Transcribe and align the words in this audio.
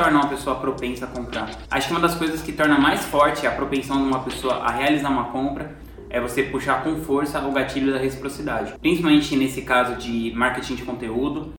torna 0.00 0.18
uma 0.18 0.28
pessoa 0.28 0.56
propensa 0.56 1.04
a 1.04 1.08
comprar? 1.08 1.50
Acho 1.70 1.88
que 1.88 1.92
uma 1.92 2.00
das 2.00 2.14
coisas 2.14 2.40
que 2.40 2.52
torna 2.52 2.78
mais 2.78 3.04
forte 3.04 3.46
a 3.46 3.50
propensão 3.50 3.98
de 3.98 4.08
uma 4.08 4.20
pessoa 4.20 4.54
a 4.54 4.70
realizar 4.70 5.10
uma 5.10 5.24
compra 5.24 5.76
é 6.08 6.18
você 6.18 6.42
puxar 6.42 6.82
com 6.82 6.96
força 6.96 7.38
o 7.40 7.52
gatilho 7.52 7.92
da 7.92 7.98
reciprocidade. 7.98 8.72
Principalmente 8.80 9.36
nesse 9.36 9.60
caso 9.60 9.96
de 9.96 10.32
marketing 10.34 10.76
de 10.76 10.84
conteúdo. 10.84 11.52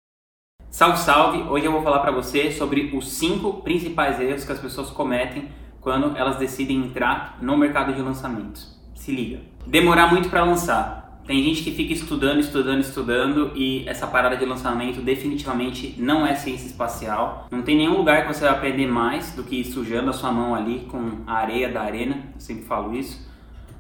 Salve, 0.71 0.99
salve! 0.99 1.43
Hoje 1.51 1.67
eu 1.67 1.73
vou 1.73 1.83
falar 1.83 1.99
para 1.99 2.13
você 2.13 2.51
sobre 2.51 2.97
os 2.97 3.13
cinco 3.13 3.61
principais 3.63 4.19
erros 4.19 4.45
que 4.45 4.53
as 4.53 4.59
pessoas 4.59 4.88
cometem 4.88 5.51
quando 5.79 6.17
elas 6.17 6.37
decidem 6.37 6.79
entrar 6.79 7.37
no 7.43 7.59
mercado 7.59 7.93
de 7.93 8.01
lançamentos. 8.01 8.75
Se 8.95 9.13
liga. 9.13 9.41
Demorar 9.67 10.11
muito 10.11 10.31
para 10.31 10.45
lançar. 10.45 10.99
Tem 11.31 11.44
gente 11.44 11.62
que 11.62 11.71
fica 11.71 11.92
estudando, 11.92 12.40
estudando, 12.40 12.81
estudando 12.81 13.53
e 13.54 13.88
essa 13.88 14.04
parada 14.04 14.37
de 14.37 14.44
lançamento 14.44 15.01
definitivamente 15.01 15.95
não 15.96 16.27
é 16.27 16.34
ciência 16.34 16.66
espacial. 16.66 17.46
Não 17.52 17.62
tem 17.62 17.77
nenhum 17.77 17.98
lugar 17.98 18.27
que 18.27 18.34
você 18.34 18.41
vai 18.41 18.51
aprender 18.51 18.88
mais 18.88 19.30
do 19.30 19.45
que 19.45 19.62
sujando 19.62 20.10
a 20.10 20.12
sua 20.12 20.32
mão 20.32 20.56
ali 20.56 20.88
com 20.91 21.20
a 21.28 21.34
areia 21.34 21.69
da 21.69 21.82
arena. 21.82 22.16
Eu 22.34 22.41
sempre 22.41 22.64
falo 22.64 22.92
isso. 22.96 23.30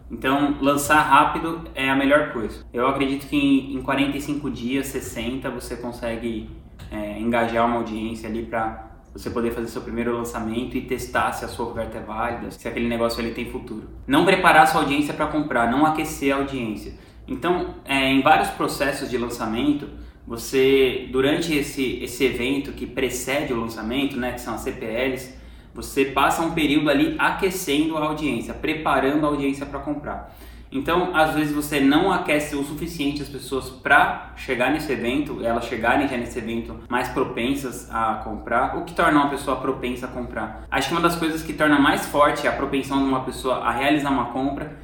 Então, 0.08 0.58
lançar 0.60 1.00
rápido 1.00 1.62
é 1.74 1.90
a 1.90 1.96
melhor 1.96 2.32
coisa. 2.32 2.64
Eu 2.72 2.86
acredito 2.86 3.26
que 3.26 3.36
em 3.36 3.82
45 3.82 4.48
dias, 4.48 4.86
60, 4.86 5.50
você 5.50 5.74
consegue 5.74 6.48
é, 6.88 7.18
engajar 7.18 7.66
uma 7.66 7.78
audiência 7.78 8.28
ali 8.28 8.44
para 8.44 8.90
você 9.12 9.28
poder 9.28 9.50
fazer 9.50 9.66
seu 9.66 9.82
primeiro 9.82 10.16
lançamento 10.16 10.76
e 10.76 10.82
testar 10.82 11.32
se 11.32 11.44
a 11.44 11.48
sua 11.48 11.66
oferta 11.66 11.98
é 11.98 12.00
válida, 12.00 12.52
se 12.52 12.68
aquele 12.68 12.86
negócio 12.86 13.20
ele 13.20 13.34
tem 13.34 13.50
futuro. 13.50 13.88
Não 14.06 14.24
preparar 14.24 14.68
sua 14.68 14.82
audiência 14.82 15.12
para 15.12 15.26
comprar, 15.26 15.68
não 15.68 15.84
aquecer 15.84 16.32
a 16.32 16.38
audiência. 16.38 17.09
Então, 17.30 17.76
é, 17.84 18.10
em 18.10 18.20
vários 18.20 18.50
processos 18.50 19.08
de 19.08 19.16
lançamento, 19.16 19.88
você, 20.26 21.08
durante 21.12 21.54
esse, 21.54 22.00
esse 22.02 22.24
evento 22.24 22.72
que 22.72 22.86
precede 22.86 23.52
o 23.52 23.60
lançamento, 23.60 24.16
né, 24.16 24.32
que 24.32 24.40
são 24.40 24.54
as 24.54 24.62
CPLs, 24.62 25.38
você 25.72 26.06
passa 26.06 26.42
um 26.42 26.50
período 26.50 26.90
ali 26.90 27.14
aquecendo 27.16 27.96
a 27.96 28.04
audiência, 28.04 28.52
preparando 28.52 29.24
a 29.24 29.28
audiência 29.28 29.64
para 29.64 29.78
comprar. 29.78 30.36
Então, 30.72 31.10
às 31.14 31.34
vezes 31.34 31.52
você 31.52 31.80
não 31.80 32.12
aquece 32.12 32.54
o 32.54 32.62
suficiente 32.62 33.22
as 33.22 33.28
pessoas 33.28 33.70
para 33.70 34.32
chegar 34.36 34.70
nesse 34.70 34.92
evento, 34.92 35.44
elas 35.44 35.64
chegarem 35.64 36.06
já 36.06 36.16
nesse 36.16 36.38
evento 36.38 36.76
mais 36.88 37.08
propensas 37.08 37.88
a 37.92 38.20
comprar. 38.22 38.76
O 38.76 38.84
que 38.84 38.94
torna 38.94 39.20
uma 39.20 39.30
pessoa 39.30 39.56
propensa 39.56 40.06
a 40.06 40.08
comprar? 40.08 40.64
Acho 40.70 40.88
que 40.88 40.94
uma 40.94 41.00
das 41.00 41.16
coisas 41.16 41.42
que 41.42 41.52
torna 41.52 41.78
mais 41.78 42.06
forte 42.06 42.46
a 42.46 42.52
propensão 42.52 42.98
de 42.98 43.04
uma 43.04 43.24
pessoa 43.24 43.56
a 43.56 43.72
realizar 43.72 44.10
uma 44.10 44.26
compra, 44.26 44.76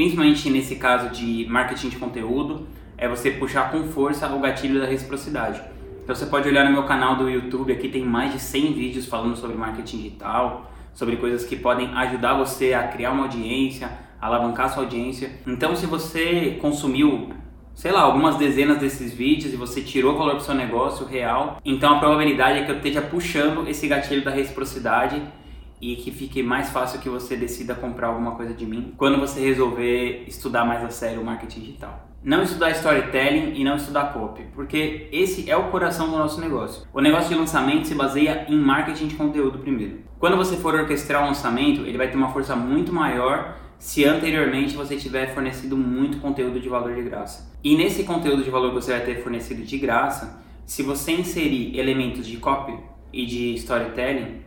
principalmente 0.00 0.48
nesse 0.48 0.76
caso 0.76 1.10
de 1.10 1.46
marketing 1.50 1.90
de 1.90 1.96
conteúdo, 1.96 2.66
é 2.96 3.06
você 3.06 3.32
puxar 3.32 3.70
com 3.70 3.84
força 3.84 4.26
o 4.34 4.40
gatilho 4.40 4.80
da 4.80 4.86
reciprocidade. 4.86 5.60
Então 6.02 6.16
você 6.16 6.24
pode 6.24 6.48
olhar 6.48 6.64
no 6.64 6.72
meu 6.72 6.84
canal 6.84 7.16
do 7.16 7.28
YouTube, 7.28 7.70
aqui 7.70 7.86
tem 7.86 8.02
mais 8.02 8.32
de 8.32 8.38
100 8.38 8.72
vídeos 8.72 9.04
falando 9.04 9.36
sobre 9.36 9.58
marketing 9.58 9.98
digital, 9.98 10.72
sobre 10.94 11.18
coisas 11.18 11.44
que 11.44 11.54
podem 11.54 11.92
ajudar 11.92 12.32
você 12.32 12.72
a 12.72 12.88
criar 12.88 13.10
uma 13.10 13.24
audiência, 13.24 13.90
alavancar 14.18 14.72
sua 14.72 14.84
audiência. 14.84 15.32
Então 15.46 15.76
se 15.76 15.84
você 15.84 16.56
consumiu, 16.62 17.34
sei 17.74 17.92
lá, 17.92 18.00
algumas 18.00 18.36
dezenas 18.36 18.78
desses 18.78 19.12
vídeos 19.12 19.52
e 19.52 19.56
você 19.58 19.82
tirou 19.82 20.16
valor 20.16 20.36
para 20.36 20.40
o 20.40 20.44
seu 20.44 20.54
negócio 20.54 21.04
real, 21.04 21.58
então 21.62 21.96
a 21.96 21.98
probabilidade 21.98 22.60
é 22.60 22.64
que 22.64 22.70
eu 22.70 22.76
esteja 22.76 23.02
puxando 23.02 23.68
esse 23.68 23.86
gatilho 23.86 24.24
da 24.24 24.30
reciprocidade 24.30 25.20
e 25.80 25.96
que 25.96 26.10
fique 26.10 26.42
mais 26.42 26.68
fácil 26.70 27.00
que 27.00 27.08
você 27.08 27.36
decida 27.36 27.74
comprar 27.74 28.08
alguma 28.08 28.32
coisa 28.32 28.52
de 28.52 28.66
mim 28.66 28.92
quando 28.96 29.18
você 29.18 29.40
resolver 29.40 30.24
estudar 30.26 30.64
mais 30.64 30.84
a 30.84 30.90
sério 30.90 31.22
o 31.22 31.24
marketing 31.24 31.60
digital. 31.60 32.08
Não 32.22 32.42
estudar 32.42 32.70
storytelling 32.72 33.54
e 33.54 33.64
não 33.64 33.76
estudar 33.76 34.12
copy, 34.12 34.42
porque 34.54 35.08
esse 35.10 35.50
é 35.50 35.56
o 35.56 35.70
coração 35.70 36.10
do 36.10 36.18
nosso 36.18 36.38
negócio. 36.38 36.86
O 36.92 37.00
negócio 37.00 37.30
de 37.30 37.34
lançamento 37.34 37.88
se 37.88 37.94
baseia 37.94 38.44
em 38.46 38.58
marketing 38.58 39.06
de 39.06 39.14
conteúdo 39.14 39.58
primeiro. 39.58 40.00
Quando 40.18 40.36
você 40.36 40.54
for 40.56 40.74
orquestrar 40.74 41.22
um 41.22 41.28
lançamento, 41.28 41.80
ele 41.80 41.96
vai 41.96 42.10
ter 42.10 42.18
uma 42.18 42.28
força 42.28 42.54
muito 42.54 42.92
maior 42.92 43.56
se 43.78 44.04
anteriormente 44.04 44.76
você 44.76 44.96
tiver 44.96 45.32
fornecido 45.32 45.74
muito 45.78 46.18
conteúdo 46.18 46.60
de 46.60 46.68
valor 46.68 46.94
de 46.94 47.00
graça. 47.00 47.50
E 47.64 47.74
nesse 47.74 48.04
conteúdo 48.04 48.44
de 48.44 48.50
valor 48.50 48.68
que 48.68 48.74
você 48.74 48.92
vai 48.92 49.00
ter 49.00 49.22
fornecido 49.22 49.62
de 49.62 49.78
graça, 49.78 50.44
se 50.66 50.82
você 50.82 51.12
inserir 51.12 51.78
elementos 51.78 52.26
de 52.26 52.36
copy 52.36 52.78
e 53.10 53.24
de 53.24 53.54
storytelling, 53.54 54.42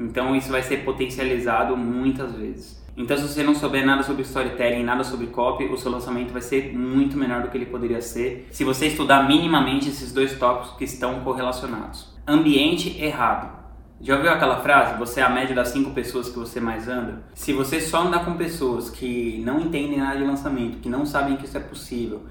então 0.00 0.34
isso 0.34 0.50
vai 0.50 0.62
ser 0.62 0.78
potencializado 0.78 1.76
muitas 1.76 2.32
vezes. 2.32 2.80
Então 2.96 3.16
se 3.16 3.28
você 3.28 3.42
não 3.42 3.54
souber 3.54 3.84
nada 3.86 4.02
sobre 4.02 4.22
storytelling, 4.22 4.82
nada 4.82 5.04
sobre 5.04 5.28
copy, 5.28 5.64
o 5.64 5.76
seu 5.76 5.90
lançamento 5.90 6.32
vai 6.32 6.42
ser 6.42 6.76
muito 6.76 7.16
menor 7.16 7.42
do 7.42 7.48
que 7.48 7.56
ele 7.56 7.66
poderia 7.66 8.00
ser 8.00 8.48
se 8.50 8.64
você 8.64 8.88
estudar 8.88 9.28
minimamente 9.28 9.88
esses 9.88 10.12
dois 10.12 10.36
tópicos 10.38 10.76
que 10.76 10.84
estão 10.84 11.20
correlacionados. 11.20 12.12
Ambiente 12.26 13.02
errado. 13.02 13.60
Já 14.02 14.16
ouviu 14.16 14.30
aquela 14.30 14.60
frase? 14.60 14.98
Você 14.98 15.20
é 15.20 15.22
a 15.22 15.28
média 15.28 15.54
das 15.54 15.68
cinco 15.68 15.90
pessoas 15.90 16.30
que 16.30 16.38
você 16.38 16.58
mais 16.58 16.88
anda? 16.88 17.22
Se 17.34 17.52
você 17.52 17.78
só 17.78 18.06
andar 18.06 18.24
com 18.24 18.32
pessoas 18.34 18.88
que 18.88 19.42
não 19.44 19.60
entendem 19.60 19.98
nada 19.98 20.16
de 20.16 20.24
lançamento, 20.24 20.78
que 20.78 20.88
não 20.88 21.04
sabem 21.04 21.36
que 21.36 21.44
isso 21.44 21.58
é 21.58 21.60
possível, 21.60 22.22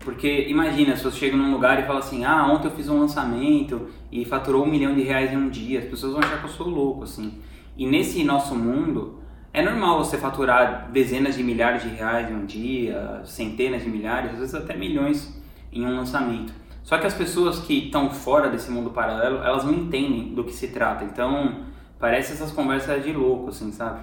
porque 0.00 0.46
imagina, 0.48 0.96
se 0.96 1.04
você 1.04 1.18
chega 1.18 1.36
num 1.36 1.52
lugar 1.52 1.78
e 1.78 1.86
fala 1.86 1.98
assim, 1.98 2.24
ah, 2.24 2.46
ontem 2.46 2.68
eu 2.68 2.72
fiz 2.72 2.88
um 2.88 2.98
lançamento 2.98 3.88
e 4.10 4.24
faturou 4.24 4.64
um 4.64 4.70
milhão 4.70 4.94
de 4.94 5.02
reais 5.02 5.30
em 5.32 5.36
um 5.36 5.48
dia, 5.50 5.78
as 5.78 5.84
pessoas 5.84 6.12
vão 6.12 6.22
achar 6.22 6.38
que 6.38 6.44
eu 6.44 6.50
sou 6.50 6.68
louco, 6.68 7.04
assim. 7.04 7.38
E 7.76 7.86
nesse 7.86 8.24
nosso 8.24 8.54
mundo, 8.54 9.20
é 9.52 9.62
normal 9.62 9.98
você 9.98 10.16
faturar 10.16 10.90
dezenas 10.90 11.36
de 11.36 11.42
milhares 11.42 11.82
de 11.82 11.88
reais 11.90 12.30
em 12.30 12.34
um 12.34 12.46
dia, 12.46 13.20
centenas 13.24 13.82
de 13.82 13.90
milhares, 13.90 14.32
às 14.32 14.38
vezes 14.38 14.54
até 14.54 14.74
milhões 14.74 15.38
em 15.70 15.84
um 15.84 15.94
lançamento. 15.94 16.52
Só 16.82 16.96
que 16.96 17.06
as 17.06 17.14
pessoas 17.14 17.58
que 17.58 17.86
estão 17.86 18.10
fora 18.10 18.48
desse 18.48 18.70
mundo 18.70 18.90
paralelo, 18.90 19.42
elas 19.44 19.64
não 19.64 19.74
entendem 19.74 20.34
do 20.34 20.44
que 20.44 20.52
se 20.52 20.68
trata. 20.68 21.04
Então, 21.04 21.64
parece 21.98 22.32
essas 22.32 22.50
conversas 22.50 23.04
de 23.04 23.12
louco, 23.12 23.50
assim, 23.50 23.70
sabe? 23.70 24.00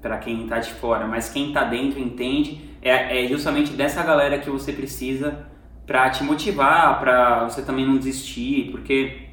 Para 0.00 0.18
quem 0.18 0.46
tá 0.46 0.58
de 0.58 0.72
fora, 0.72 1.06
mas 1.06 1.28
quem 1.28 1.52
tá 1.52 1.64
dentro 1.64 2.00
entende 2.00 2.70
é, 2.82 3.24
é 3.24 3.28
justamente 3.28 3.72
dessa 3.72 4.02
galera 4.02 4.38
que 4.38 4.48
você 4.48 4.72
precisa 4.72 5.46
para 5.86 6.08
te 6.10 6.22
motivar, 6.22 7.00
para 7.00 7.44
você 7.48 7.62
também 7.62 7.86
não 7.86 7.96
desistir, 7.96 8.70
porque 8.70 9.26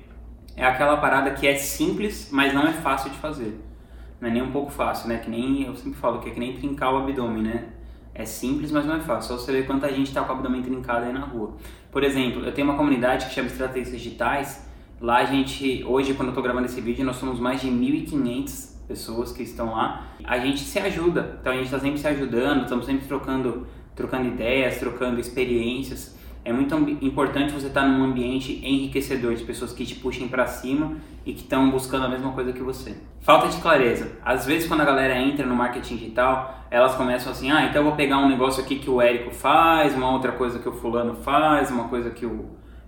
é 0.56 0.66
aquela 0.66 0.98
parada 0.98 1.32
que 1.32 1.48
é 1.48 1.56
simples, 1.56 2.30
mas 2.32 2.54
não 2.54 2.68
é 2.68 2.74
fácil 2.74 3.12
de 3.12 3.18
fazer. 3.18 3.62
Não 4.20 4.28
é 4.28 4.32
nem 4.32 4.42
um 4.42 4.52
pouco 4.52 4.72
fácil, 4.72 5.08
né? 5.08 5.20
Que 5.20 5.30
nem 5.30 5.64
eu 5.64 5.76
sempre 5.76 6.00
falo 6.00 6.20
que 6.20 6.30
é 6.30 6.32
que 6.32 6.40
nem 6.40 6.54
trincar 6.54 6.92
o 6.92 6.98
abdômen, 6.98 7.44
né? 7.44 7.66
É 8.14 8.26
simples, 8.26 8.72
mas 8.72 8.84
não 8.84 8.96
é 8.96 9.00
fácil. 9.00 9.36
Só 9.36 9.44
você 9.44 9.52
ver 9.52 9.68
quanta 9.68 9.88
gente 9.94 10.08
está 10.08 10.24
com 10.24 10.34
o 10.34 10.36
abdômen 10.36 10.64
trincado 10.64 11.06
aí 11.06 11.14
na 11.14 11.20
rua. 11.20 11.56
Por 11.92 12.04
exemplo, 12.04 12.44
eu 12.44 12.52
tenho 12.52 12.68
uma 12.68 12.76
comunidade 12.76 13.28
que 13.28 13.34
chama 13.36 13.48
Estratégias 13.48 13.92
Digitais. 13.92 14.68
Lá 15.00 15.18
a 15.18 15.26
gente, 15.26 15.84
hoje, 15.86 16.16
quando 16.16 16.30
eu 16.30 16.32
estou 16.32 16.44
gravando 16.44 16.66
esse 16.66 16.82
vídeo, 16.82 17.06
nós 17.06 17.18
somos 17.18 17.40
mais 17.40 17.62
de 17.62 17.68
1.500 17.68 18.77
pessoas 18.88 19.32
que 19.32 19.44
estão 19.44 19.72
lá, 19.72 20.08
a 20.24 20.40
gente 20.40 20.60
se 20.62 20.80
ajuda. 20.80 21.38
Então 21.42 21.52
a 21.52 21.56
gente 21.56 21.66
está 21.66 21.80
sempre 21.80 22.00
se 22.00 22.08
ajudando, 22.08 22.64
estamos 22.64 22.86
sempre 22.86 23.08
trocando, 23.08 23.68
trocando 23.96 24.28
ideias, 24.28 24.78
trocando 24.78 25.20
experiências. 25.20 26.16
É 26.46 26.54
muito 26.54 26.74
importante 27.02 27.52
você 27.52 27.68
estar 27.68 27.82
tá 27.82 27.88
num 27.88 28.06
ambiente 28.06 28.66
enriquecedor 28.66 29.36
de 29.36 29.44
pessoas 29.44 29.74
que 29.74 29.86
te 29.86 29.96
puxem 29.96 30.30
para 30.30 30.48
cima 30.48 30.96
e 31.26 31.34
que 31.34 31.42
estão 31.42 31.70
buscando 31.70 32.06
a 32.06 32.10
mesma 32.10 32.32
coisa 32.32 32.54
que 32.54 32.64
você. 32.64 32.96
Falta 33.20 33.50
de 33.50 33.58
clareza. 33.58 34.14
Às 34.24 34.46
vezes 34.46 34.66
quando 34.66 34.80
a 34.80 34.86
galera 34.86 35.20
entra 35.20 35.46
no 35.46 35.54
marketing 35.54 35.98
digital, 35.98 36.66
elas 36.72 36.96
começam 36.96 37.34
assim: 37.34 37.52
"Ah, 37.52 37.66
então 37.66 37.82
eu 37.82 37.88
vou 37.88 37.98
pegar 37.98 38.20
um 38.20 38.30
negócio 38.30 38.64
aqui 38.64 38.80
que 38.80 38.90
o 38.90 39.02
Érico 39.02 39.32
faz, 39.32 39.94
uma 39.94 40.10
outra 40.10 40.32
coisa 40.32 40.58
que 40.60 40.70
o 40.70 40.72
fulano 40.72 41.16
faz, 41.16 41.70
uma 41.70 41.90
coisa 41.90 42.12
que 42.12 42.26
o 42.26 42.46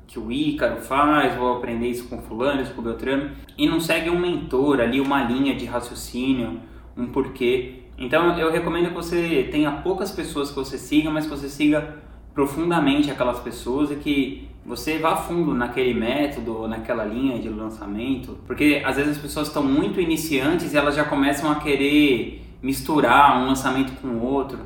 que 0.10 0.18
o 0.18 0.32
Ícaro 0.32 0.82
faz, 0.82 1.36
vou 1.36 1.58
aprender 1.58 1.88
isso 1.88 2.08
com 2.10 2.20
fulano, 2.20 2.64
isso 2.64 2.74
com 2.74 2.82
Beltrano, 2.82 3.30
e 3.56 3.70
não 3.70 3.80
segue 3.80 4.10
um 4.10 4.20
mentor 4.20 4.82
ali, 4.82 5.00
uma 5.00 5.24
linha 5.24 5.56
de 5.56 5.66
raciocínio, 5.66 6.60
um 6.98 7.06
porquê. 7.06 7.84
Então 7.96 8.36
eu 8.40 8.52
recomendo 8.52 8.88
que 8.88 8.96
você 8.96 9.48
tenha 9.52 9.72
poucas 9.72 10.12
pessoas 10.12 10.50
que 10.50 10.56
você 10.56 10.80
siga, 10.80 11.12
mas 11.12 11.26
que 11.26 11.30
você 11.30 11.48
siga 11.48 11.98
profundamente 12.34 13.12
aquelas 13.12 13.40
pessoas 13.40 13.92
e 13.92 13.98
que 13.98 14.50
você 14.66 14.98
vá 14.98 15.16
fundo 15.16 15.54
naquele 15.54 15.94
método, 15.94 16.68
naquela 16.68 17.06
linha 17.06 17.38
de 17.38 17.48
lançamento, 17.48 18.40
porque 18.48 18.82
às 18.84 18.96
vezes 18.96 19.18
as 19.18 19.22
pessoas 19.22 19.48
estão 19.48 19.62
muito 19.62 20.02
iniciantes 20.02 20.74
e 20.74 20.78
elas 20.78 20.96
já 20.96 21.04
começam 21.04 21.52
a 21.52 21.56
querer 21.56 22.42
misturar 22.64 23.40
um 23.40 23.46
lançamento 23.46 23.94
com 24.02 24.18
outro 24.20 24.60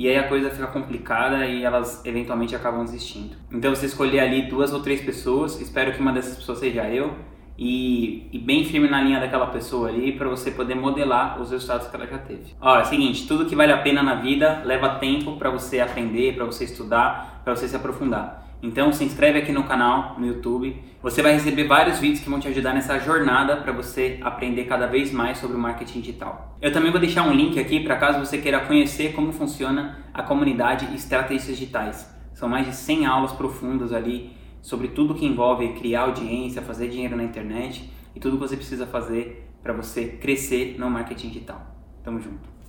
e 0.00 0.08
aí 0.08 0.16
a 0.16 0.26
coisa 0.26 0.48
fica 0.48 0.66
complicada 0.68 1.44
e 1.44 1.62
elas 1.62 2.00
eventualmente 2.06 2.56
acabam 2.56 2.82
desistindo. 2.82 3.36
Então 3.52 3.74
você 3.74 3.84
escolher 3.84 4.20
ali 4.20 4.48
duas 4.48 4.72
ou 4.72 4.80
três 4.80 5.02
pessoas, 5.02 5.60
espero 5.60 5.92
que 5.92 6.00
uma 6.00 6.10
dessas 6.10 6.36
pessoas 6.36 6.58
seja 6.58 6.88
eu, 6.88 7.14
e, 7.58 8.26
e 8.32 8.38
bem 8.38 8.64
firme 8.64 8.88
na 8.88 9.02
linha 9.02 9.20
daquela 9.20 9.48
pessoa 9.48 9.90
ali 9.90 10.12
para 10.12 10.26
você 10.26 10.52
poder 10.52 10.74
modelar 10.74 11.38
os 11.38 11.50
resultados 11.50 11.88
que 11.88 11.94
ela 11.94 12.06
já 12.06 12.16
teve. 12.16 12.54
Ó, 12.58 12.78
é 12.78 12.80
o 12.80 12.84
seguinte, 12.86 13.28
tudo 13.28 13.44
que 13.44 13.54
vale 13.54 13.72
a 13.72 13.76
pena 13.76 14.02
na 14.02 14.14
vida 14.14 14.62
leva 14.64 14.94
tempo 14.94 15.36
para 15.36 15.50
você 15.50 15.80
aprender, 15.80 16.34
para 16.34 16.46
você 16.46 16.64
estudar, 16.64 17.42
para 17.44 17.54
você 17.54 17.68
se 17.68 17.76
aprofundar. 17.76 18.49
Então 18.62 18.92
se 18.92 19.04
inscreve 19.04 19.38
aqui 19.38 19.52
no 19.52 19.64
canal, 19.64 20.16
no 20.18 20.26
YouTube. 20.26 20.76
Você 21.02 21.22
vai 21.22 21.32
receber 21.32 21.64
vários 21.64 21.98
vídeos 21.98 22.20
que 22.20 22.28
vão 22.28 22.38
te 22.38 22.48
ajudar 22.48 22.74
nessa 22.74 22.98
jornada 22.98 23.56
para 23.56 23.72
você 23.72 24.18
aprender 24.20 24.64
cada 24.64 24.86
vez 24.86 25.10
mais 25.10 25.38
sobre 25.38 25.56
o 25.56 25.60
marketing 25.60 26.00
digital. 26.00 26.56
Eu 26.60 26.72
também 26.72 26.90
vou 26.90 27.00
deixar 27.00 27.22
um 27.22 27.32
link 27.32 27.58
aqui 27.58 27.80
para 27.80 27.96
caso 27.96 28.18
você 28.18 28.38
queira 28.38 28.60
conhecer 28.60 29.14
como 29.14 29.32
funciona 29.32 29.98
a 30.12 30.22
comunidade 30.22 30.94
Estratégias 30.94 31.46
Digitais. 31.46 32.14
São 32.34 32.48
mais 32.48 32.66
de 32.66 32.74
100 32.74 33.06
aulas 33.06 33.32
profundas 33.32 33.92
ali 33.92 34.30
sobre 34.60 34.88
tudo 34.88 35.14
que 35.14 35.24
envolve 35.24 35.72
criar 35.74 36.02
audiência, 36.02 36.60
fazer 36.60 36.88
dinheiro 36.88 37.16
na 37.16 37.24
internet. 37.24 37.90
e 38.14 38.18
tudo 38.18 38.36
que 38.36 38.42
você 38.42 38.56
precisa 38.56 38.86
fazer 38.86 39.48
para 39.62 39.72
você 39.72 40.06
crescer 40.06 40.76
no 40.78 40.90
marketing 40.90 41.28
digital. 41.28 41.64
Tamo 42.02 42.20
junto. 42.20 42.59